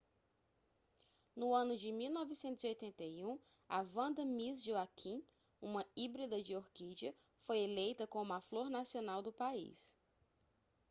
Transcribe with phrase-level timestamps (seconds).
[1.35, 5.23] no ano de 1981 a vanda miss joaquim
[5.61, 9.95] uma híbrida de orquídea foi eleita como a flor nacional do país